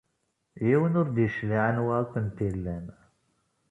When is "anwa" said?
1.69-1.93